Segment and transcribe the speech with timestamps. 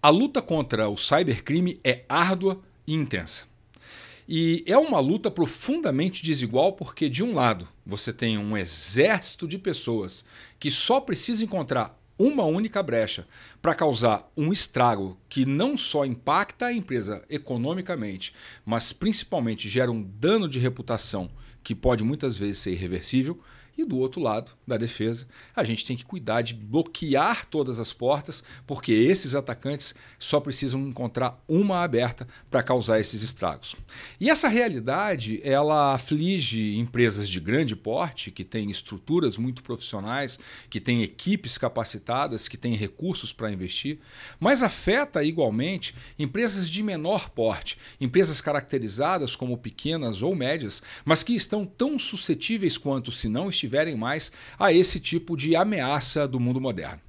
[0.00, 3.46] A luta contra o cybercrime é árdua e intensa.
[4.28, 9.58] E é uma luta profundamente desigual porque, de um lado, você tem um exército de
[9.58, 10.24] pessoas
[10.60, 13.26] que só precisa encontrar uma única brecha
[13.60, 18.32] para causar um estrago que não só impacta a empresa economicamente,
[18.64, 21.28] mas principalmente gera um dano de reputação
[21.64, 23.40] que pode muitas vezes ser irreversível.
[23.78, 27.92] E do outro lado, da defesa, a gente tem que cuidar de bloquear todas as
[27.92, 33.76] portas, porque esses atacantes só precisam encontrar uma aberta para causar esses estragos.
[34.20, 40.80] E essa realidade, ela aflige empresas de grande porte, que têm estruturas muito profissionais, que
[40.80, 44.00] têm equipes capacitadas, que têm recursos para investir,
[44.40, 51.34] mas afeta igualmente empresas de menor porte, empresas caracterizadas como pequenas ou médias, mas que
[51.34, 56.40] estão tão suscetíveis quanto se não estiverem estiverem mais a esse tipo de ameaça do
[56.40, 57.00] mundo moderno.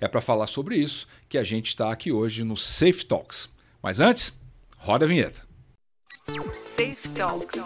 [0.00, 3.48] É para falar sobre isso que a gente está aqui hoje no Safe Talks.
[3.80, 4.36] Mas antes,
[4.76, 5.46] roda a vinheta.
[6.26, 7.62] Safe Talks,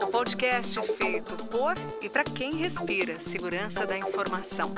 [0.00, 4.72] o podcast feito por e para quem respira segurança da informação.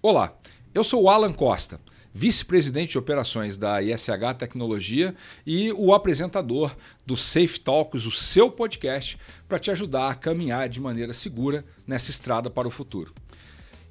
[0.00, 0.36] Olá,
[0.72, 1.80] eu sou o Alan Costa
[2.14, 9.18] vice-presidente de operações da ISH Tecnologia e o apresentador do Safe Talks, o seu podcast,
[9.48, 13.12] para te ajudar a caminhar de maneira segura nessa estrada para o futuro.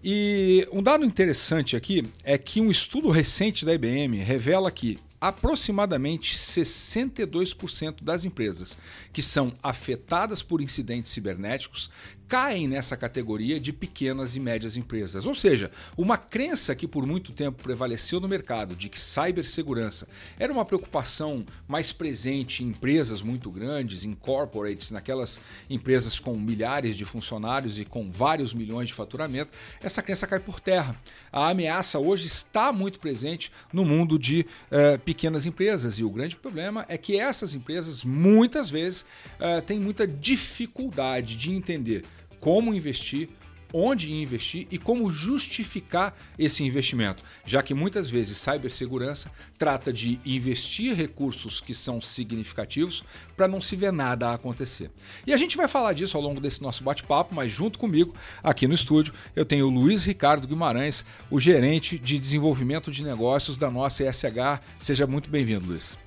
[0.01, 6.35] E um dado interessante aqui é que um estudo recente da IBM revela que aproximadamente
[6.35, 8.77] 62% das empresas
[9.13, 11.89] que são afetadas por incidentes cibernéticos
[12.27, 15.25] caem nessa categoria de pequenas e médias empresas.
[15.25, 20.07] Ou seja, uma crença que por muito tempo prevaleceu no mercado de que cibersegurança
[20.39, 26.97] era uma preocupação mais presente em empresas muito grandes, em corporates, naquelas empresas com milhares
[26.97, 30.95] de funcionários e com vários milhões de faturamento, essa crença cai por terra.
[31.31, 36.35] A ameaça hoje está muito presente no mundo de uh, pequenas empresas e o grande
[36.35, 39.01] problema é que essas empresas muitas vezes
[39.39, 42.03] uh, têm muita dificuldade de entender
[42.43, 43.29] como investir,
[43.71, 50.93] onde investir e como justificar esse investimento, já que muitas vezes cibersegurança trata de investir
[50.93, 53.01] recursos que são significativos
[53.37, 54.91] para não se ver nada acontecer.
[55.25, 58.67] E a gente vai falar disso ao longo desse nosso bate-papo, mas junto comigo, aqui
[58.67, 63.71] no estúdio, eu tenho o Luiz Ricardo Guimarães, o gerente de desenvolvimento de negócios da
[63.71, 64.59] nossa ESH.
[64.77, 65.97] Seja muito bem-vindo, Luiz.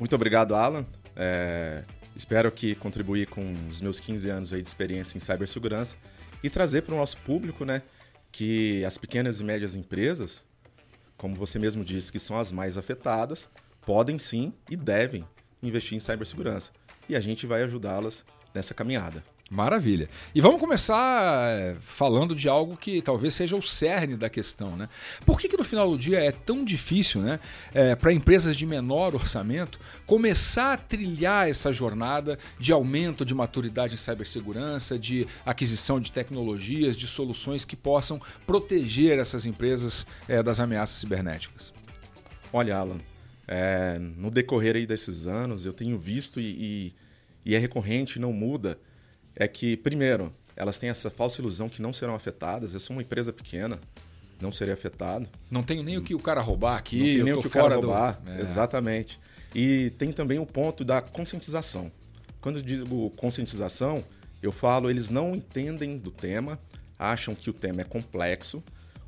[0.00, 0.84] Muito obrigado, Alan.
[1.14, 1.84] É,
[2.16, 5.96] Espero que contribuir com os meus 15 anos de experiência em cibersegurança
[6.42, 7.82] e trazer para o nosso público né,
[8.32, 10.42] que as pequenas e médias empresas,
[11.18, 13.50] como você mesmo disse, que são as mais afetadas,
[13.82, 15.26] podem sim e devem
[15.62, 16.72] investir em cibersegurança.
[17.06, 19.22] E a gente vai ajudá-las nessa caminhada.
[19.48, 20.08] Maravilha.
[20.34, 24.76] E vamos começar eh, falando de algo que talvez seja o cerne da questão.
[24.76, 24.88] Né?
[25.24, 27.38] Por que, que no final do dia é tão difícil né,
[27.72, 33.94] é, para empresas de menor orçamento começar a trilhar essa jornada de aumento de maturidade
[33.94, 40.58] em cibersegurança, de aquisição de tecnologias, de soluções que possam proteger essas empresas é, das
[40.58, 41.72] ameaças cibernéticas?
[42.52, 42.98] Olha, Alan,
[43.46, 46.92] é, no decorrer aí desses anos eu tenho visto e,
[47.44, 48.76] e, e é recorrente, não muda
[49.36, 52.72] é que, primeiro, elas têm essa falsa ilusão que não serão afetadas.
[52.72, 53.78] Eu sou uma empresa pequena,
[54.40, 55.28] não serei afetado.
[55.50, 57.50] Não tenho nem o que o cara roubar aqui, não tenho nem o que o
[57.50, 58.20] cara roubar.
[58.20, 58.30] Do...
[58.30, 58.40] É.
[58.40, 59.20] Exatamente.
[59.54, 61.92] E tem também o ponto da conscientização.
[62.40, 64.02] Quando eu digo conscientização,
[64.42, 66.58] eu falo, eles não entendem do tema,
[66.98, 68.62] acham que o tema é complexo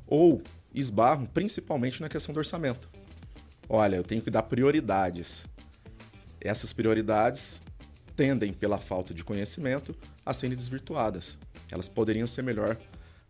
[0.05, 0.41] ou
[0.73, 2.89] esbarram principalmente na questão do orçamento.
[3.67, 5.45] Olha, eu tenho que dar prioridades.
[6.41, 7.61] Essas prioridades
[8.19, 11.37] tendem, pela falta de conhecimento, a serem desvirtuadas.
[11.71, 12.75] Elas poderiam ser melhor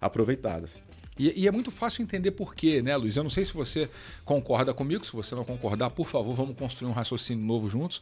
[0.02, 0.82] aproveitadas.
[1.16, 3.16] E, e, é muito fácil entender por quê, né, Luiz?
[3.16, 3.88] Eu não sei se você
[4.26, 8.02] concorda comigo, se você não concordar, por favor, vamos construir um raciocínio novo juntos.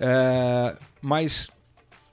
[0.00, 1.46] É, mas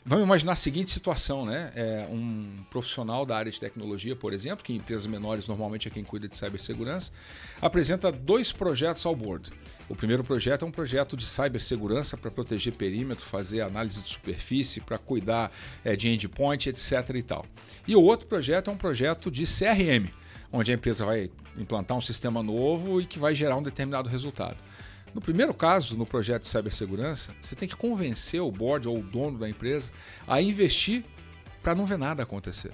[0.03, 1.71] Vamos imaginar a seguinte situação, né?
[1.75, 5.91] É um profissional da área de tecnologia, por exemplo, que em empresas menores normalmente é
[5.91, 7.11] quem cuida de cibersegurança,
[7.61, 9.51] apresenta dois projetos ao board.
[9.87, 14.81] O primeiro projeto é um projeto de cibersegurança para proteger perímetro, fazer análise de superfície,
[14.81, 15.51] para cuidar
[15.85, 16.91] é, de endpoint, etc.
[17.13, 17.45] e tal.
[17.87, 20.09] E o outro projeto é um projeto de CRM,
[20.51, 24.57] onde a empresa vai implantar um sistema novo e que vai gerar um determinado resultado.
[25.13, 29.03] No primeiro caso, no projeto de cibersegurança, você tem que convencer o board ou o
[29.03, 29.91] dono da empresa
[30.27, 31.03] a investir
[31.61, 32.71] para não ver nada acontecer.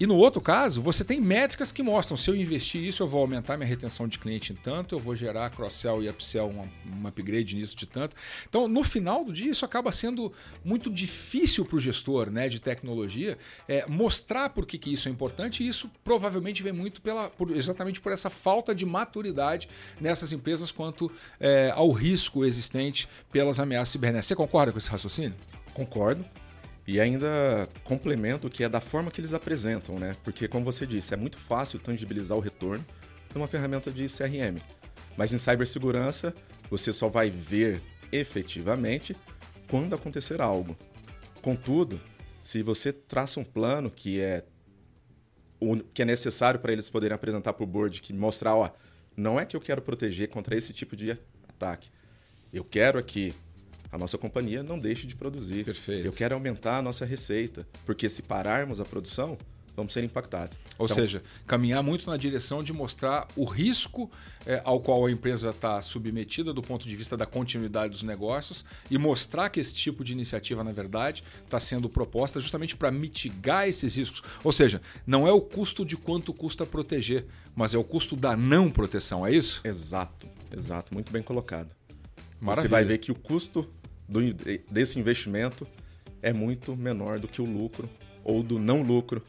[0.00, 3.20] E no outro caso, você tem métricas que mostram: se eu investir isso, eu vou
[3.20, 7.06] aumentar minha retenção de cliente em tanto, eu vou gerar cross-sell e upsell, um, um
[7.06, 8.16] upgrade nisso de tanto.
[8.48, 10.32] Então, no final do dia, isso acaba sendo
[10.64, 13.36] muito difícil para o gestor né, de tecnologia
[13.68, 17.54] é, mostrar por que, que isso é importante, e isso provavelmente vem muito pela, por,
[17.54, 19.68] exatamente por essa falta de maturidade
[20.00, 24.28] nessas empresas quanto é, ao risco existente pelas ameaças cibernéticas.
[24.28, 25.34] Você concorda com esse raciocínio?
[25.74, 26.24] Concordo.
[26.86, 30.16] E ainda complemento que é da forma que eles apresentam, né?
[30.24, 32.84] Porque, como você disse, é muito fácil tangibilizar o retorno
[33.34, 34.60] numa ferramenta de CRM.
[35.16, 36.34] Mas em cibersegurança,
[36.68, 37.80] você só vai ver
[38.10, 39.16] efetivamente
[39.68, 40.76] quando acontecer algo.
[41.40, 42.00] Contudo,
[42.42, 44.44] se você traça um plano que é
[45.92, 48.70] que é necessário para eles poderem apresentar para o board, que mostrar, ó,
[49.14, 51.10] não é que eu quero proteger contra esse tipo de
[51.46, 51.90] ataque.
[52.50, 53.34] Eu quero aqui
[53.92, 55.64] a nossa companhia não deixe de produzir.
[55.64, 56.06] Perfeito.
[56.06, 59.36] Eu quero aumentar a nossa receita, porque se pararmos a produção,
[59.76, 60.56] vamos ser impactados.
[60.78, 64.10] Ou então, seja, caminhar muito na direção de mostrar o risco
[64.46, 68.64] é, ao qual a empresa está submetida do ponto de vista da continuidade dos negócios
[68.90, 73.68] e mostrar que esse tipo de iniciativa, na verdade, está sendo proposta justamente para mitigar
[73.68, 74.22] esses riscos.
[74.44, 78.36] Ou seja, não é o custo de quanto custa proteger, mas é o custo da
[78.36, 79.60] não proteção, é isso?
[79.64, 80.94] Exato, exato.
[80.94, 81.74] Muito bem colocado.
[82.40, 82.62] Maravilha.
[82.62, 83.68] Você vai ver que o custo
[84.10, 84.20] do,
[84.70, 85.66] desse investimento
[86.20, 87.88] é muito menor do que o lucro
[88.24, 89.22] ou do não lucro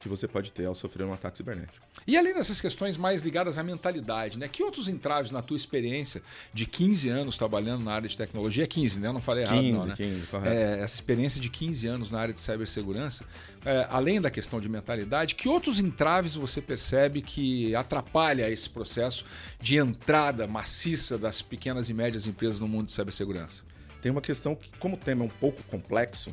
[0.00, 1.84] que você pode ter ao sofrer um ataque cibernético.
[2.06, 4.46] E além dessas questões mais ligadas à mentalidade, né?
[4.46, 6.22] Que outros entraves na tua experiência
[6.52, 8.66] de 15 anos trabalhando na área de tecnologia?
[8.66, 9.08] 15, né?
[9.08, 9.94] Eu não falei errado, 15, não, né?
[9.96, 10.56] 15, correto.
[10.56, 13.24] É, essa experiência de 15 anos na área de cibersegurança,
[13.64, 19.24] é, além da questão de mentalidade, que outros entraves você percebe que atrapalha esse processo
[19.60, 23.64] de entrada maciça das pequenas e médias empresas no mundo de cibersegurança?
[24.06, 26.32] Tem uma questão que, como o tema é um pouco complexo,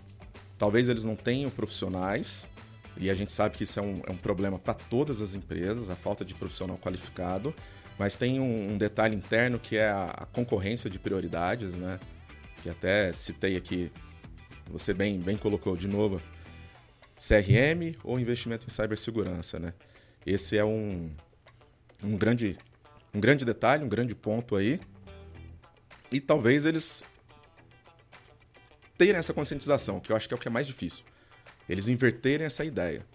[0.59, 2.47] talvez eles não tenham profissionais,
[2.95, 5.89] e a gente sabe que isso é um, é um problema para todas as empresas,
[5.89, 7.51] a falta de profissional qualificado,
[7.97, 11.99] mas tem um, um detalhe interno que é a, a, concorrência de prioridades, né?
[12.61, 13.91] Que até citei aqui,
[14.69, 16.21] você bem, bem colocou de novo,
[17.17, 19.73] CRM ou investimento em cibersegurança, né?
[20.27, 21.09] Esse é um,
[22.03, 22.55] um, grande,
[23.11, 24.79] um grande detalhe, um grande ponto aí.
[26.11, 27.03] E talvez eles
[28.97, 31.03] terem essa conscientização, que eu acho que é o que é mais difícil.
[31.67, 33.05] Eles inverterem essa ideia.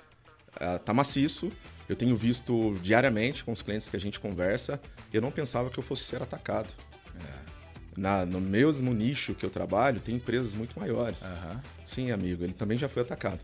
[0.56, 1.52] Uh, tá maciço,
[1.88, 4.80] eu tenho visto diariamente com os clientes que a gente conversa,
[5.12, 6.72] eu não pensava que eu fosse ser atacado.
[7.16, 7.48] É.
[7.96, 11.22] Na, no mesmo nicho que eu trabalho, tem empresas muito maiores.
[11.22, 11.60] Uhum.
[11.84, 13.40] Sim, amigo, ele também já foi atacado.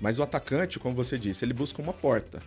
[0.00, 2.40] Mas o atacante, como você disse, ele busca uma porta.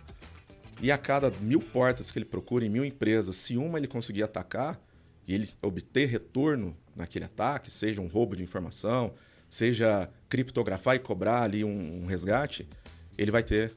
[0.80, 4.22] E a cada mil portas que ele procura em mil empresas, se uma ele conseguir
[4.22, 4.80] atacar
[5.26, 9.12] e ele obter retorno naquele ataque, seja um roubo de informação,
[9.48, 12.68] seja criptografar e cobrar ali um, um resgate,
[13.16, 13.74] ele vai ter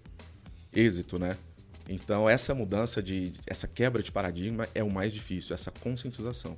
[0.73, 1.37] êxito, né?
[1.87, 6.55] Então essa mudança de essa quebra de paradigma é o mais difícil, essa conscientização.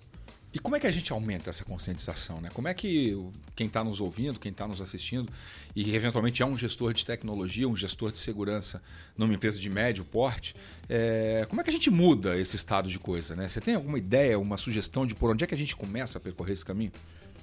[0.56, 2.40] E como é que a gente aumenta essa conscientização?
[2.40, 2.50] Né?
[2.54, 3.14] Como é que
[3.58, 5.30] quem está nos ouvindo, quem está nos assistindo,
[5.76, 8.82] e eventualmente é um gestor de tecnologia, um gestor de segurança
[9.18, 10.56] numa empresa de médio porte,
[10.88, 11.46] é...
[11.50, 13.36] como é que a gente muda esse estado de coisa?
[13.36, 13.50] Né?
[13.50, 16.22] Você tem alguma ideia, uma sugestão de por onde é que a gente começa a
[16.22, 16.94] percorrer esse caminho?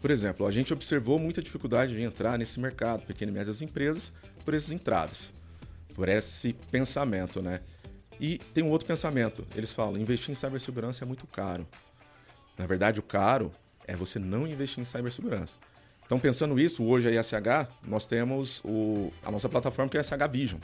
[0.01, 4.11] Por exemplo, a gente observou muita dificuldade de entrar nesse mercado, pequenas e médias empresas,
[4.43, 5.31] por esses entraves,
[5.95, 7.61] por esse pensamento, né?
[8.19, 9.47] E tem um outro pensamento.
[9.55, 11.69] Eles falam, investir em cibersegurança é muito caro.
[12.59, 13.53] Na verdade, o caro
[13.87, 15.55] é você não investir em cibersegurança.
[16.05, 20.03] Então, pensando isso, hoje a ISH, nós temos o, a nossa plataforma que é a
[20.03, 20.61] SH Vision.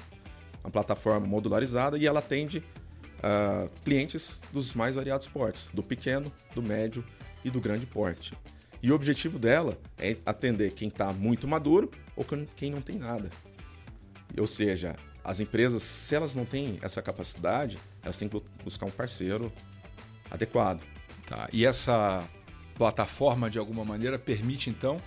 [0.62, 6.62] Uma plataforma modularizada e ela atende uh, clientes dos mais variados portes, do pequeno, do
[6.62, 7.04] médio
[7.44, 8.34] e do grande porte.
[8.82, 12.24] E o objetivo dela é atender quem está muito maduro ou
[12.54, 13.28] quem não tem nada.
[14.38, 18.90] Ou seja, as empresas, se elas não têm essa capacidade, elas têm que buscar um
[18.90, 19.52] parceiro
[20.30, 20.80] adequado.
[21.28, 21.48] Tá?
[21.52, 22.26] E essa
[22.74, 25.00] plataforma, de alguma maneira, permite então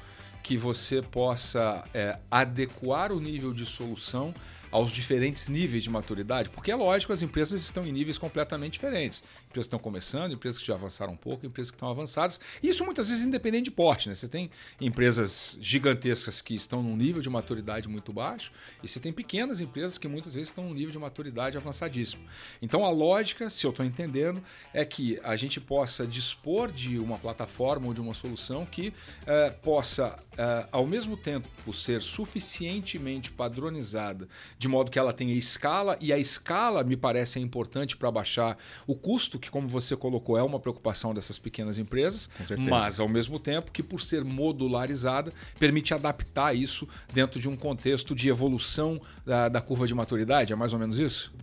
[0.44, 4.34] que você possa é, adequar o nível de solução
[4.72, 9.22] aos diferentes níveis de maturidade, porque é lógico, as empresas estão em níveis completamente diferentes.
[9.50, 12.40] Empresas que estão começando, empresas que já avançaram um pouco, empresas que estão avançadas.
[12.64, 14.08] Isso muitas vezes independente de porte.
[14.08, 14.16] Né?
[14.16, 14.50] Você tem
[14.80, 18.52] empresas gigantescas que estão num nível de maturidade muito baixo
[18.82, 22.24] e você tem pequenas empresas que muitas vezes estão num nível de maturidade avançadíssimo.
[22.62, 24.42] Então a lógica, se eu estou entendendo,
[24.74, 29.54] é que a gente possa dispor de uma plataforma ou de uma solução que uh,
[29.62, 34.28] possa, uh, ao mesmo tempo, ser suficientemente padronizada
[34.62, 38.56] de modo que ela tenha escala, e a escala me parece é importante para baixar
[38.86, 43.40] o custo, que, como você colocou, é uma preocupação dessas pequenas empresas, mas ao mesmo
[43.40, 49.50] tempo que, por ser modularizada, permite adaptar isso dentro de um contexto de evolução da,
[49.50, 50.54] da curva de maturidade.
[50.54, 51.34] É mais ou menos isso?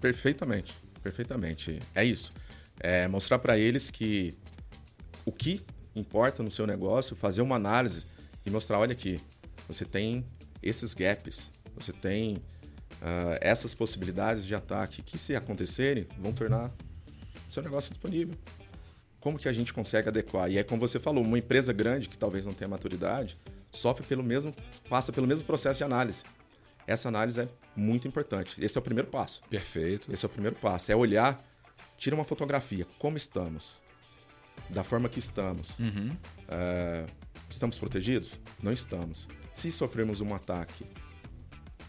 [0.00, 1.80] Perfeitamente, perfeitamente.
[1.94, 2.32] É isso.
[2.80, 4.36] É mostrar para eles que
[5.24, 8.06] o que importa no seu negócio, fazer uma análise
[8.44, 9.20] e mostrar, olha aqui,
[9.68, 10.24] você tem
[10.60, 12.38] esses gaps, você tem
[13.02, 16.70] uh, essas possibilidades de ataque que, se acontecerem, vão tornar
[17.48, 18.36] seu negócio disponível.
[19.20, 20.50] Como que a gente consegue adequar?
[20.50, 23.36] E é como você falou, uma empresa grande que talvez não tenha maturidade
[23.72, 24.54] sofre pelo mesmo,
[24.88, 26.24] passa pelo mesmo processo de análise.
[26.86, 28.62] Essa análise é muito importante.
[28.64, 29.42] Esse é o primeiro passo.
[29.50, 30.12] Perfeito.
[30.12, 30.92] Esse é o primeiro passo.
[30.92, 31.44] É olhar,
[31.98, 32.86] tira uma fotografia.
[32.98, 33.82] Como estamos?
[34.70, 35.78] Da forma que estamos.
[35.78, 36.16] Uhum.
[36.48, 37.04] É,
[37.50, 38.32] estamos protegidos?
[38.62, 39.28] Não estamos.
[39.52, 40.86] Se sofrermos um ataque,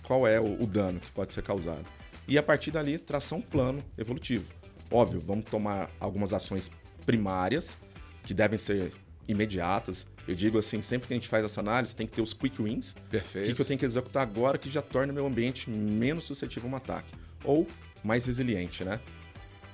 [0.07, 1.83] qual é o, o dano que pode ser causado?
[2.25, 4.45] E a partir dali, traçar um plano evolutivo.
[4.89, 6.71] Óbvio, vamos tomar algumas ações
[7.05, 7.77] primárias,
[8.23, 8.93] que devem ser
[9.27, 10.07] imediatas.
[10.25, 12.61] Eu digo assim, sempre que a gente faz essa análise, tem que ter os quick
[12.61, 12.95] wins.
[13.09, 13.51] Perfeito.
[13.51, 16.69] O que eu tenho que executar agora que já torna o meu ambiente menos suscetível
[16.69, 17.13] a um ataque.
[17.43, 17.67] Ou
[18.01, 19.01] mais resiliente, né?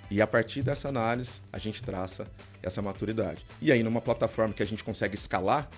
[0.09, 2.25] E a partir dessa análise, a gente traça
[2.61, 3.45] essa maturidade.
[3.61, 5.69] E aí, numa plataforma que a gente consegue escalar,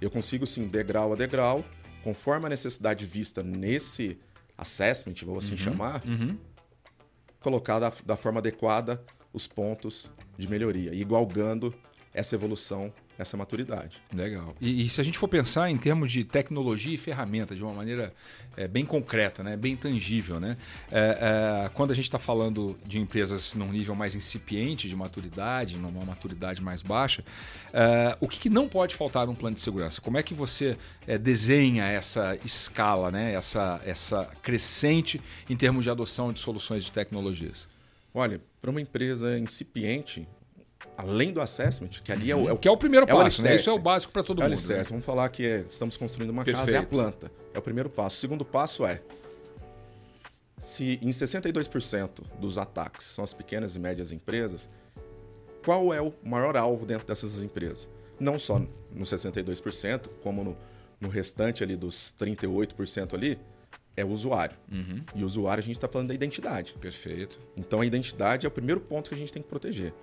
[0.00, 1.64] eu consigo sim, degrau a degrau,
[2.08, 4.18] conforme a necessidade vista nesse
[4.56, 6.38] assessment, vou assim uhum, chamar, uhum.
[7.38, 11.74] colocar da, da forma adequada os pontos de melhoria, e igualgando
[12.14, 14.00] essa evolução essa maturidade.
[14.14, 14.54] Legal.
[14.60, 17.72] E, e, se a gente for pensar em termos de tecnologia e ferramenta, de uma
[17.72, 18.14] maneira
[18.56, 19.56] é, bem concreta, né?
[19.56, 20.56] bem tangível, né?
[20.90, 25.76] É, é, quando a gente está falando de empresas num nível mais incipiente de maturidade,
[25.76, 27.24] numa maturidade mais baixa,
[27.72, 30.00] é, o que, que, não pode faltar num plano de segurança?
[30.00, 33.34] Como é que você é, desenha essa escala, né?
[33.34, 35.20] essa, essa crescente
[35.50, 37.68] em termos de adoção de soluções de tecnologias?
[38.14, 40.26] Olha, para uma empresa incipiente,
[40.98, 43.40] além do assessment, que ali é o, é o que é o primeiro é passo,
[43.40, 43.54] o né?
[43.54, 44.68] Isso é o básico para todo é mundo.
[44.68, 44.82] Né?
[44.82, 46.66] Vamos falar que é, estamos construindo uma Perfeito.
[46.66, 47.30] casa, é a planta.
[47.54, 48.16] É o primeiro passo.
[48.16, 49.00] O segundo passo é
[50.58, 54.68] se em 62% dos ataques são as pequenas e médias empresas,
[55.64, 57.88] qual é o maior alvo dentro dessas empresas?
[58.18, 60.56] Não só no 62%, como no,
[61.00, 63.38] no restante ali dos 38% ali,
[63.96, 64.56] é o usuário.
[64.70, 65.04] Uhum.
[65.14, 66.74] E o usuário a gente está falando da identidade.
[66.80, 67.38] Perfeito.
[67.56, 69.94] Então a identidade é o primeiro ponto que a gente tem que proteger.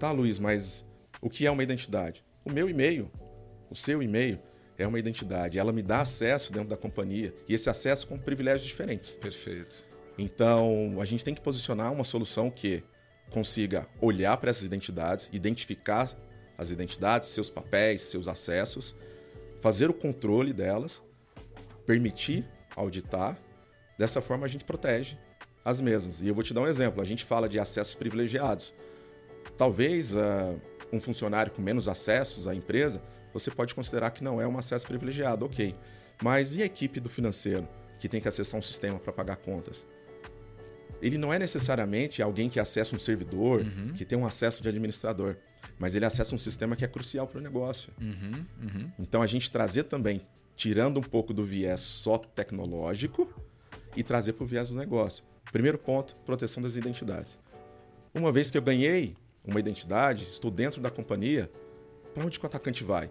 [0.00, 0.82] Tá, Luiz, mas
[1.20, 2.24] o que é uma identidade?
[2.42, 3.10] O meu e-mail,
[3.68, 4.40] o seu e-mail,
[4.78, 5.58] é uma identidade.
[5.58, 9.16] Ela me dá acesso dentro da companhia e esse acesso com privilégios diferentes.
[9.16, 9.84] Perfeito.
[10.16, 12.82] Então, a gente tem que posicionar uma solução que
[13.30, 16.10] consiga olhar para essas identidades, identificar
[16.56, 18.96] as identidades, seus papéis, seus acessos,
[19.60, 21.02] fazer o controle delas,
[21.84, 23.36] permitir auditar.
[23.98, 25.18] Dessa forma, a gente protege
[25.62, 26.22] as mesmas.
[26.22, 27.02] E eu vou te dar um exemplo.
[27.02, 28.72] A gente fala de acessos privilegiados.
[29.60, 30.58] Talvez uh,
[30.90, 34.86] um funcionário com menos acessos à empresa, você pode considerar que não é um acesso
[34.86, 35.74] privilegiado, ok.
[36.22, 39.86] Mas e a equipe do financeiro, que tem que acessar um sistema para pagar contas?
[41.02, 43.92] Ele não é necessariamente alguém que acessa um servidor, uhum.
[43.92, 45.36] que tem um acesso de administrador,
[45.78, 47.92] mas ele acessa um sistema que é crucial para o negócio.
[48.00, 48.90] Uhum, uhum.
[48.98, 50.22] Então a gente trazer também,
[50.56, 53.28] tirando um pouco do viés só tecnológico
[53.94, 55.22] e trazer para o viés do negócio.
[55.52, 57.38] Primeiro ponto, proteção das identidades.
[58.14, 61.50] Uma vez que eu ganhei uma identidade, estou dentro da companhia,
[62.14, 63.10] para onde o atacante vai?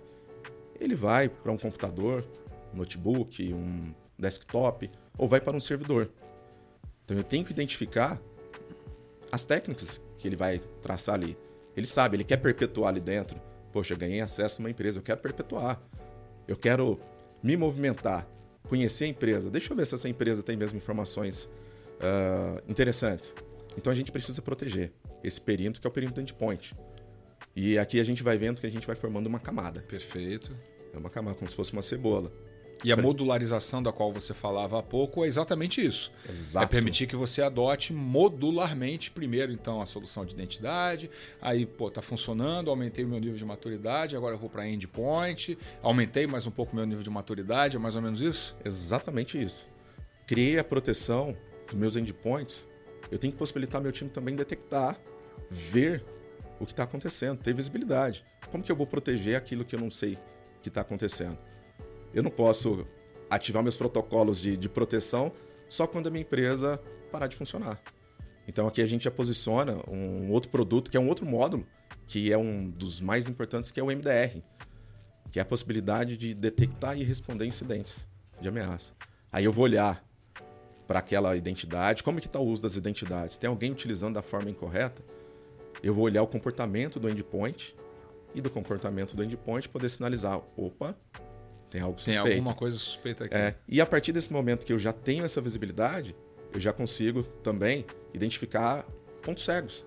[0.80, 2.26] Ele vai para um computador,
[2.74, 6.10] um notebook, um desktop, ou vai para um servidor.
[7.04, 8.22] Então eu tenho que identificar
[9.32, 11.38] as técnicas que ele vai traçar ali.
[11.76, 13.40] Ele sabe, ele quer perpetuar ali dentro.
[13.72, 15.82] Poxa, ganhei acesso a uma empresa, eu quero perpetuar.
[16.48, 17.00] Eu quero
[17.42, 18.28] me movimentar,
[18.68, 19.50] conhecer a empresa.
[19.50, 23.34] Deixa eu ver se essa empresa tem mesmo informações uh, interessantes.
[23.78, 24.92] Então a gente precisa proteger
[25.24, 26.76] esse perímetro, que é o perímetro endpoint.
[27.56, 29.82] E aqui a gente vai vendo que a gente vai formando uma camada.
[29.82, 30.56] Perfeito.
[30.94, 32.32] É uma camada, como se fosse uma cebola.
[32.84, 36.12] E a modularização da qual você falava há pouco é exatamente isso.
[36.28, 36.64] Exato.
[36.64, 41.10] É permitir que você adote modularmente primeiro então a solução de identidade,
[41.42, 45.58] aí pô, tá funcionando, aumentei o meu nível de maturidade, agora eu vou para endpoint,
[45.82, 48.56] aumentei mais um pouco o meu nível de maturidade, é mais ou menos isso?
[48.64, 49.68] Exatamente isso.
[50.26, 51.36] Criei a proteção
[51.68, 52.69] dos meus endpoints
[53.12, 55.00] eu tenho que possibilitar meu time também detectar,
[55.50, 56.04] ver
[56.60, 58.26] o que está acontecendo, ter visibilidade.
[58.52, 60.18] Como que eu vou proteger aquilo que eu não sei
[60.62, 61.38] que está acontecendo?
[62.14, 62.86] Eu não posso
[63.30, 65.32] ativar meus protocolos de, de proteção
[65.70, 66.80] só quando a minha empresa
[67.12, 67.82] parar de funcionar.
[68.48, 71.66] Então aqui a gente já posiciona um outro produto, que é um outro módulo,
[72.08, 74.42] que é um dos mais importantes, que é o MDR,
[75.32, 78.08] que é a possibilidade de detectar e responder incidentes
[78.42, 78.94] de ameaça.
[79.32, 80.04] Aí eu vou olhar
[80.90, 82.02] para aquela identidade.
[82.02, 83.38] Como é que está o uso das identidades?
[83.38, 85.04] Tem alguém utilizando da forma incorreta?
[85.84, 87.76] Eu vou olhar o comportamento do endpoint
[88.34, 90.98] e do comportamento do endpoint poder sinalizar, opa,
[91.70, 92.24] tem algo suspeito.
[92.24, 93.36] Tem alguma coisa suspeita aqui.
[93.36, 96.16] É, e a partir desse momento que eu já tenho essa visibilidade,
[96.52, 98.84] eu já consigo também identificar
[99.22, 99.86] pontos cegos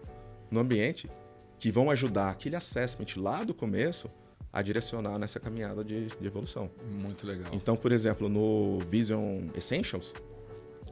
[0.52, 1.11] no ambiente
[1.59, 4.09] que vão ajudar aquele assessment lá do começo
[4.52, 6.71] a direcionar nessa caminhada de, de evolução.
[6.88, 7.50] Muito legal.
[7.52, 10.14] Então, por exemplo, no Vision Essentials,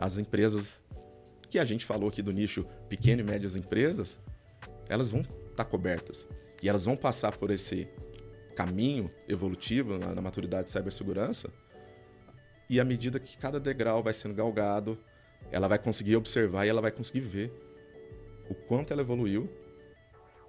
[0.00, 0.82] as empresas
[1.50, 4.18] que a gente falou aqui do nicho pequeno e médias empresas,
[4.88, 6.26] elas vão estar tá cobertas.
[6.62, 7.86] E elas vão passar por esse
[8.56, 11.50] caminho evolutivo na, na maturidade de cibersegurança.
[12.68, 14.98] E à medida que cada degrau vai sendo galgado,
[15.52, 17.52] ela vai conseguir observar e ela vai conseguir ver
[18.48, 19.50] o quanto ela evoluiu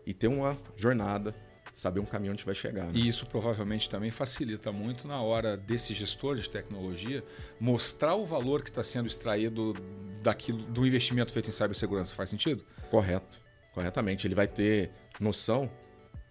[0.05, 1.35] e ter uma jornada
[1.81, 2.85] saber um caminho onde vai chegar.
[2.85, 2.91] Né?
[2.93, 7.23] E isso provavelmente também facilita muito na hora desse gestor de tecnologia
[7.59, 9.73] mostrar o valor que está sendo extraído
[10.21, 12.13] daquilo, do investimento feito em cibersegurança.
[12.13, 12.63] Faz sentido?
[12.91, 13.41] Correto,
[13.73, 14.27] corretamente.
[14.27, 15.71] Ele vai ter noção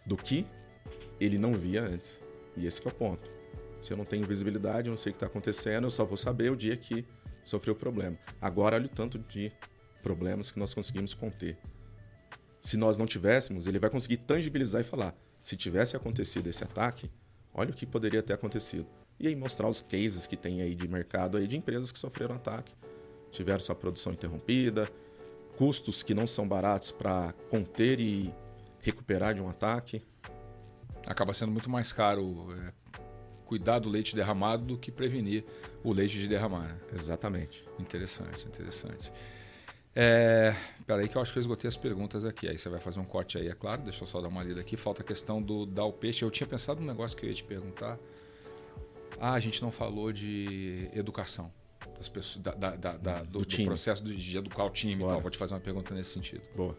[0.06, 0.46] do que
[1.18, 2.20] ele não via antes.
[2.56, 3.28] E esse é o ponto.
[3.82, 6.16] Se eu não tenho visibilidade, eu não sei o que está acontecendo, eu só vou
[6.16, 7.04] saber o dia que
[7.42, 8.16] sofreu o problema.
[8.40, 9.50] Agora, olha o tanto de
[10.00, 11.58] problemas que nós conseguimos conter.
[12.60, 17.10] Se nós não tivéssemos, ele vai conseguir tangibilizar e falar: se tivesse acontecido esse ataque,
[17.52, 18.86] olha o que poderia ter acontecido.
[19.18, 22.34] E aí mostrar os cases que tem aí de mercado aí de empresas que sofreram
[22.34, 22.72] ataque,
[23.30, 24.90] tiveram sua produção interrompida,
[25.56, 28.32] custos que não são baratos para conter e
[28.80, 30.02] recuperar de um ataque.
[31.06, 32.72] Acaba sendo muito mais caro é,
[33.44, 35.44] cuidar do leite derramado do que prevenir
[35.82, 36.68] o leite de derramar.
[36.68, 36.78] Né?
[36.94, 37.64] Exatamente.
[37.78, 39.12] Interessante, interessante.
[39.94, 40.54] É,
[40.86, 42.48] peraí que eu acho que eu esgotei as perguntas aqui.
[42.48, 43.82] Aí você vai fazer um corte aí, é claro.
[43.82, 44.76] Deixa eu só dar uma lida aqui.
[44.76, 46.24] Falta a questão do dar o peixe.
[46.24, 47.98] Eu tinha pensado num negócio que eu ia te perguntar.
[49.18, 51.52] Ah, a gente não falou de educação.
[51.98, 55.10] Das pessoas, da, da, da, do, do, do processo de, de, educar o time Bora.
[55.10, 55.20] e tal.
[55.20, 56.42] Vou te fazer uma pergunta nesse sentido.
[56.56, 56.76] Boa.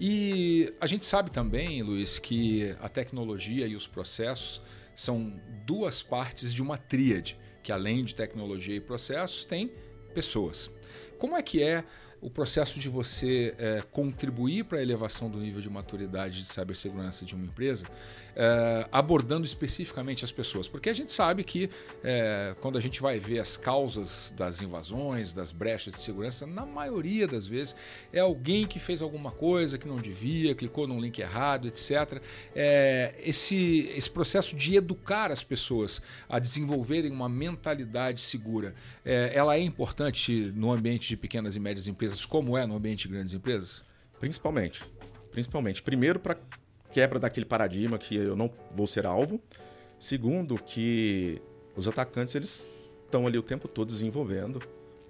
[0.00, 4.62] E a gente sabe também, Luiz, que a tecnologia e os processos
[4.94, 9.72] são duas partes de uma tríade, que além de tecnologia e processos, tem
[10.14, 10.72] pessoas.
[11.18, 11.84] Como é que é
[12.20, 17.24] o processo de você é, contribuir para a elevação do nível de maturidade de cibersegurança
[17.24, 17.86] de uma empresa,
[18.34, 20.66] é, abordando especificamente as pessoas?
[20.68, 21.70] Porque a gente sabe que
[22.02, 26.66] é, quando a gente vai ver as causas das invasões, das brechas de segurança, na
[26.66, 27.76] maioria das vezes
[28.12, 32.20] é alguém que fez alguma coisa que não devia, clicou num link errado, etc.
[32.54, 38.74] É, esse, esse processo de educar as pessoas a desenvolverem uma mentalidade segura,
[39.04, 42.76] é, ela é importante no ambiente de pequenas e médias empresas empresas, como é no
[42.76, 43.82] ambiente de grandes empresas?
[44.18, 44.82] Principalmente.
[45.30, 45.82] Principalmente.
[45.82, 46.36] Primeiro, para
[46.90, 49.40] quebra daquele paradigma que eu não vou ser alvo.
[49.98, 51.40] Segundo, que
[51.76, 52.66] os atacantes eles
[53.04, 54.62] estão ali o tempo todo desenvolvendo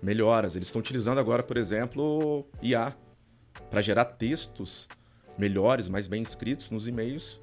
[0.03, 0.57] melhoras.
[0.57, 2.97] Eles estão utilizando agora, por exemplo, IA
[3.71, 4.88] para gerar textos
[5.38, 7.40] melhores, mais bem escritos nos e-mails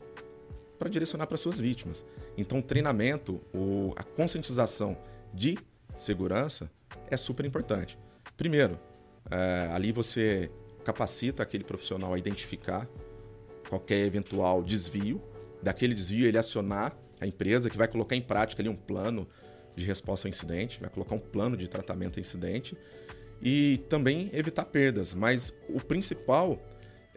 [0.77, 2.03] para direcionar para suas vítimas.
[2.37, 4.97] Então, o treinamento, o, a conscientização
[5.33, 5.57] de
[5.95, 6.69] segurança
[7.09, 7.97] é super importante.
[8.35, 8.79] Primeiro,
[9.29, 10.51] é, ali você
[10.83, 12.87] capacita aquele profissional a identificar
[13.69, 15.21] qualquer eventual desvio,
[15.61, 19.27] daquele desvio ele acionar a empresa que vai colocar em prática ali um plano
[19.75, 22.77] de resposta ao incidente, vai colocar um plano de tratamento ao incidente
[23.41, 25.13] e também evitar perdas.
[25.13, 26.61] Mas o principal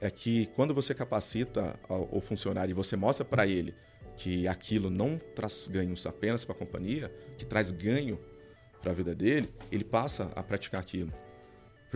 [0.01, 3.75] é que quando você capacita o funcionário e você mostra para ele
[4.17, 8.19] que aquilo não traz ganhos apenas para a companhia, que traz ganho
[8.81, 11.13] para a vida dele, ele passa a praticar aquilo.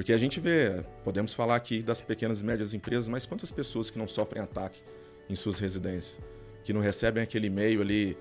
[0.01, 3.91] Porque a gente vê, podemos falar aqui das pequenas e médias empresas, mas quantas pessoas
[3.91, 4.81] que não sofrem ataque
[5.29, 6.19] em suas residências?
[6.65, 8.17] Que não recebem aquele e-mail ali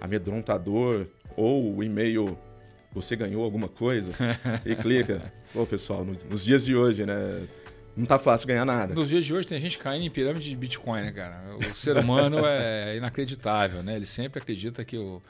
[0.00, 2.38] amedrontador ou o e-mail
[2.92, 4.12] você ganhou alguma coisa
[4.64, 5.32] e clica.
[5.52, 7.48] Pô, pessoal, nos dias de hoje, né?
[7.96, 8.94] Não tá fácil ganhar nada.
[8.94, 11.56] Nos dias de hoje tem gente caindo em pirâmide de Bitcoin, né, cara?
[11.56, 13.96] O ser humano é inacreditável, né?
[13.96, 15.20] Ele sempre acredita que o,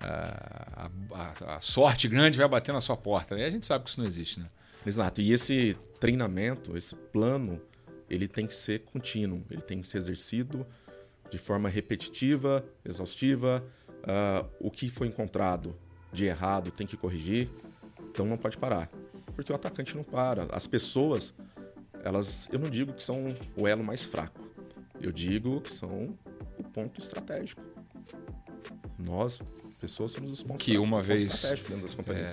[0.00, 3.34] a, a, a sorte grande vai bater na sua porta.
[3.34, 3.42] Né?
[3.42, 4.46] E a gente sabe que isso não existe, né?
[4.84, 5.20] Exato.
[5.20, 7.60] E esse treinamento, esse plano,
[8.08, 10.66] ele tem que ser contínuo, ele tem que ser exercido
[11.30, 13.64] de forma repetitiva, exaustiva.
[14.00, 15.76] Uh, o que foi encontrado
[16.12, 17.50] de errado tem que corrigir,
[18.08, 18.90] então não pode parar,
[19.34, 20.48] porque o atacante não para.
[20.50, 21.34] As pessoas,
[22.02, 24.40] elas, eu não digo que são o elo mais fraco,
[25.00, 26.18] eu digo que são
[26.58, 27.62] o ponto estratégico.
[28.98, 29.38] Nós
[29.80, 31.44] pessoas somos os pontos que uma vez.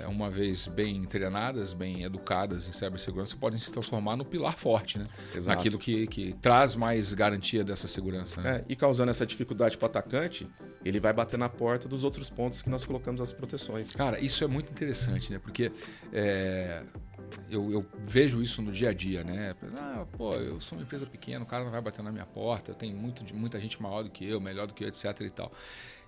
[0.04, 5.00] É, uma vez bem treinadas, bem educadas em cibersegurança, podem se transformar no pilar forte,
[5.00, 5.06] né?
[5.34, 5.58] Exato.
[5.58, 8.42] Aquilo que, que traz mais garantia dessa segurança.
[8.42, 8.58] Né?
[8.58, 10.48] É, e causando essa dificuldade para o atacante,
[10.84, 13.94] ele vai bater na porta dos outros pontos que nós colocamos as proteções.
[13.94, 15.40] Cara, isso é muito interessante, né?
[15.40, 15.72] Porque
[16.12, 16.84] é,
[17.50, 19.56] eu, eu, vejo isso no dia a dia, né?
[19.78, 22.72] Ah, pô, eu sou uma empresa pequena, o cara não vai bater na minha porta,
[22.72, 25.30] eu tenho muito, muita gente maior do que eu, melhor do que eu, etc e
[25.30, 25.52] tal.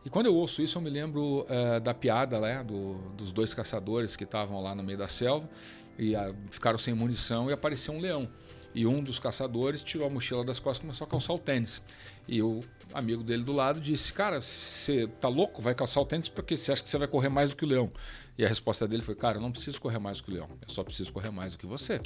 [0.05, 3.53] E quando eu ouço isso, eu me lembro uh, da piada né, do, dos dois
[3.53, 5.49] caçadores que estavam lá no meio da selva
[5.97, 8.29] e uh, ficaram sem munição e apareceu um leão.
[8.73, 11.81] E um dos caçadores tirou a mochila das costas e começou a calçar o tênis.
[12.27, 12.61] E o
[12.93, 15.61] amigo dele do lado disse: Cara, você tá louco?
[15.61, 17.67] Vai calçar o tênis porque você acha que você vai correr mais do que o
[17.67, 17.91] leão.
[18.37, 20.47] E a resposta dele foi: Cara, eu não preciso correr mais do que o leão,
[20.61, 21.99] eu só preciso correr mais do que você.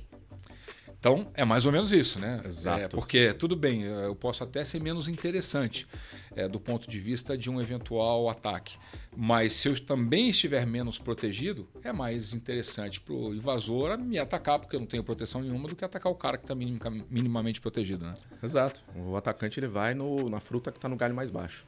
[1.03, 2.41] Então, é mais ou menos isso, né?
[2.45, 2.79] Exato.
[2.79, 5.85] É, porque, tudo bem, eu posso até ser menos interessante
[6.33, 8.77] é, do ponto de vista de um eventual ataque.
[9.13, 14.59] Mas se eu também estiver menos protegido, é mais interessante para o invasor me atacar,
[14.59, 18.05] porque eu não tenho proteção nenhuma, do que atacar o cara que está minimamente protegido,
[18.05, 18.13] né?
[18.41, 18.81] Exato.
[18.95, 21.67] O atacante ele vai no, na fruta que está no galho mais baixo.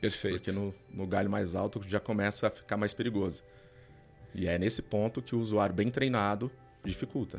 [0.00, 0.38] Perfeito.
[0.38, 3.44] Porque no, no galho mais alto já começa a ficar mais perigoso.
[4.34, 6.50] E é nesse ponto que o usuário bem treinado
[6.84, 7.38] dificulta.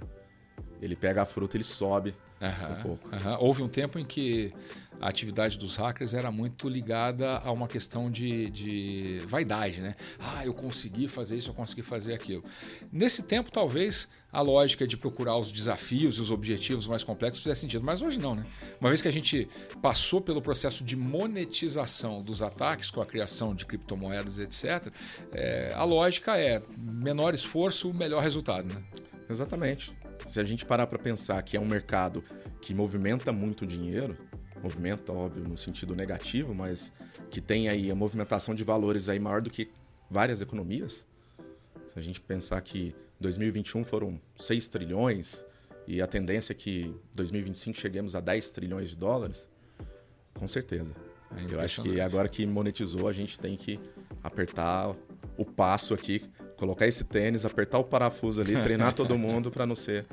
[0.86, 3.10] Ele pega a fruta, ele sobe uhum, um pouco.
[3.10, 3.38] Uhum.
[3.40, 4.54] Houve um tempo em que
[5.00, 9.96] a atividade dos hackers era muito ligada a uma questão de, de vaidade, né?
[10.20, 12.44] Ah, eu consegui fazer isso, eu consegui fazer aquilo.
[12.92, 17.62] Nesse tempo, talvez a lógica de procurar os desafios e os objetivos mais complexos fizesse
[17.62, 18.46] sentido, mas hoje não, né?
[18.80, 19.48] Uma vez que a gente
[19.82, 24.94] passou pelo processo de monetização dos ataques com a criação de criptomoedas, etc.,
[25.32, 28.84] é, a lógica é menor esforço, melhor resultado, né?
[29.30, 29.94] Exatamente.
[30.28, 32.24] Se a gente parar para pensar que é um mercado
[32.62, 34.18] que movimenta muito dinheiro,
[34.62, 36.92] movimenta, óbvio, no sentido negativo, mas
[37.30, 39.70] que tem aí a movimentação de valores aí maior do que
[40.10, 41.06] várias economias.
[41.88, 45.46] Se a gente pensar que 2021 foram 6 trilhões
[45.88, 49.50] e a tendência é que 2025 cheguemos a 10 trilhões de dólares,
[50.34, 50.96] com certeza.
[51.36, 53.80] É Eu acho que agora que monetizou, a gente tem que
[54.24, 54.96] apertar
[55.38, 56.24] o passo aqui
[56.56, 60.06] colocar esse tênis, apertar o parafuso ali, treinar todo mundo para não ser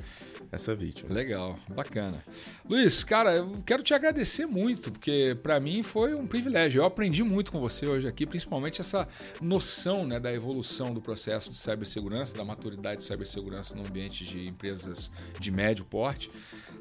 [0.51, 1.13] essa vítima.
[1.13, 2.23] Legal, bacana.
[2.69, 6.81] Luiz, cara, eu quero te agradecer muito, porque para mim foi um privilégio.
[6.81, 9.09] Eu aprendi muito com você hoje aqui, principalmente essa
[9.41, 14.47] noção né, da evolução do processo de cibersegurança, da maturidade de cibersegurança no ambiente de
[14.47, 16.31] empresas de médio porte.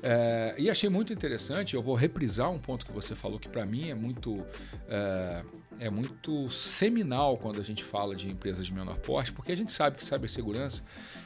[0.04, 3.66] É, e achei muito interessante, eu vou reprisar um ponto que você falou que para
[3.66, 4.44] mim é muito.
[4.90, 5.42] É,
[5.82, 9.72] é muito seminal quando a gente fala de empresas de menor porte, porque a gente
[9.72, 10.84] sabe que cibersegurança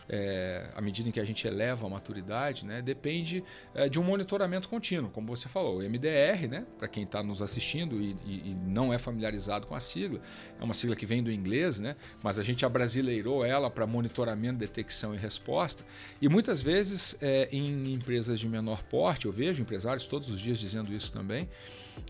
[0.07, 4.03] é, à medida em que a gente eleva a maturidade, né, depende é, de um
[4.03, 5.79] monitoramento contínuo, como você falou.
[5.79, 9.75] O MDR, né, para quem está nos assistindo e, e, e, não é familiarizado com
[9.75, 10.21] a sigla,
[10.57, 14.57] é uma sigla que vem do inglês, né, mas a gente abrasileirou ela para monitoramento,
[14.57, 15.83] detecção e resposta.
[16.21, 20.59] E muitas vezes, é, em empresas de menor porte, eu vejo empresários todos os dias
[20.59, 21.49] dizendo isso também,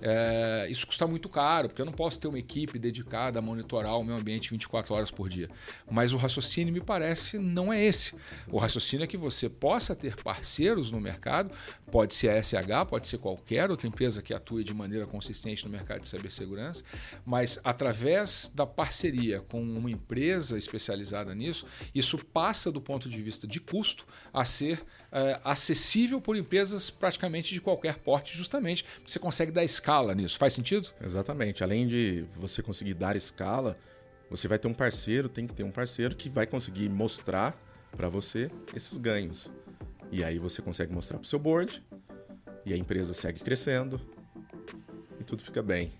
[0.02, 3.98] é, isso custa muito caro, porque eu não posso ter uma equipe dedicada a monitorar
[3.98, 5.50] o meu ambiente 24 horas por dia.
[5.90, 8.14] Mas o raciocínio me parece não é esse.
[8.48, 11.52] O raciocínio é que você possa ter parceiros no mercado,
[11.92, 15.72] pode ser a SH, pode ser qualquer outra empresa que atue de maneira consistente no
[15.72, 16.84] mercado de cibersegurança,
[17.26, 23.48] mas através da parceria com uma empresa especializada nisso, isso passa do ponto de vista
[23.48, 29.20] de custo a ser é, acessível por empresas praticamente de qualquer porte, justamente porque você
[29.20, 30.38] consegue dar escala nisso.
[30.38, 30.90] Faz sentido?
[31.02, 31.64] Exatamente.
[31.64, 33.78] Além de você conseguir dar escala,
[34.30, 37.56] você vai ter um parceiro, tem que ter um parceiro que vai conseguir mostrar
[37.96, 39.52] para você esses ganhos.
[40.12, 41.84] E aí você consegue mostrar para o seu board,
[42.66, 44.02] e a empresa segue crescendo,
[45.20, 45.94] e tudo fica bem.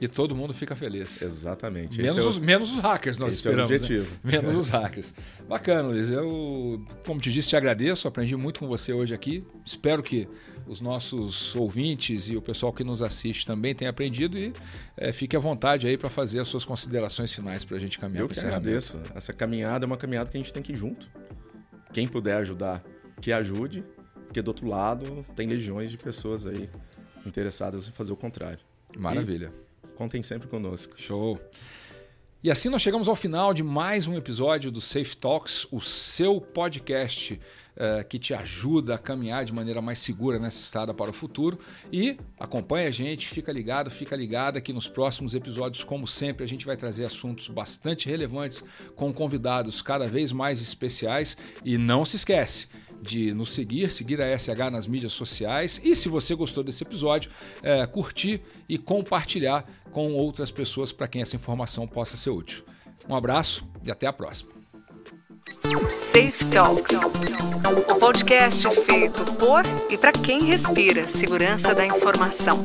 [0.00, 1.22] E todo mundo fica feliz.
[1.22, 2.00] Exatamente.
[2.00, 2.28] Menos, é o...
[2.28, 3.70] os, menos os hackers, nós Esse esperamos.
[3.70, 4.10] É o objetivo.
[4.24, 4.32] Né?
[4.42, 5.14] Menos os hackers.
[5.48, 6.10] Bacana, Luiz.
[6.10, 8.08] Eu, como te disse, te agradeço.
[8.08, 9.44] Aprendi muito com você hoje aqui.
[9.64, 10.28] Espero que
[10.66, 14.52] os nossos ouvintes e o pessoal que nos assiste também tenham aprendido e
[14.96, 18.22] é, fique à vontade aí para fazer as suas considerações finais para a gente caminhar.
[18.22, 18.98] Eu que agradeço.
[19.14, 21.08] Essa caminhada é uma caminhada que a gente tem que ir junto.
[21.92, 22.82] Quem puder ajudar,
[23.20, 23.84] que ajude,
[24.26, 26.68] porque do outro lado tem legiões de pessoas aí
[27.26, 28.60] interessadas em fazer o contrário.
[28.96, 29.52] Maravilha.
[29.58, 30.94] E Contem sempre conosco.
[30.96, 31.40] Show.
[32.42, 36.40] E assim nós chegamos ao final de mais um episódio do Safe Talks, o seu
[36.40, 37.34] podcast
[37.76, 41.56] uh, que te ajuda a caminhar de maneira mais segura nessa estrada para o futuro.
[41.92, 46.48] E acompanha a gente, fica ligado, fica ligada que nos próximos episódios, como sempre, a
[46.48, 48.64] gente vai trazer assuntos bastante relevantes
[48.96, 51.36] com convidados cada vez mais especiais.
[51.64, 52.66] E não se esquece,
[53.02, 57.30] de nos seguir, seguir a SH nas mídias sociais e, se você gostou desse episódio,
[57.62, 62.64] é, curtir e compartilhar com outras pessoas para quem essa informação possa ser útil.
[63.08, 64.52] Um abraço e até a próxima.
[65.90, 67.00] Safe Talks,
[67.90, 72.62] o podcast feito por e para quem respira segurança da informação.